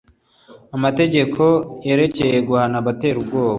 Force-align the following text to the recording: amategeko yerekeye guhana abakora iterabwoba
amategeko 0.75 1.41
yerekeye 1.87 2.37
guhana 2.47 2.75
abakora 2.77 2.95
iterabwoba 2.97 3.49